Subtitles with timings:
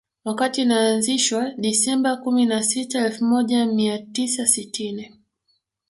[0.25, 5.13] Wakati inaanzishwa Disemba kumi na sita elfu moja mia tisa sitini